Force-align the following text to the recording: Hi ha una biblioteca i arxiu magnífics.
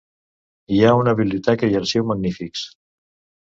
Hi 0.75 0.79
ha 0.87 0.93
una 1.01 1.13
biblioteca 1.21 1.71
i 1.75 1.79
arxiu 1.83 2.11
magnífics. 2.13 2.69